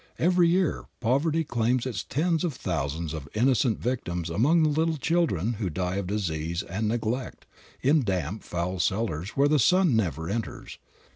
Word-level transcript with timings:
Every 0.17 0.49
year 0.49 0.85
poverty 0.99 1.43
claims 1.43 1.85
its 1.85 2.03
tens 2.03 2.43
of 2.43 2.55
thousands 2.55 3.13
of 3.13 3.29
innocent 3.35 3.77
victims 3.79 4.31
among 4.31 4.63
the 4.63 4.69
little 4.69 4.97
children 4.97 5.53
who 5.59 5.69
die 5.69 5.97
of 5.97 6.07
disease 6.07 6.63
and 6.63 6.87
neglect 6.87 7.45
in 7.83 8.01
damp, 8.03 8.41
foul 8.43 8.79
cellars 8.79 9.37
where 9.37 9.47
the 9.47 9.59
sun 9.59 9.95
never 9.95 10.27
enters. 10.27 10.79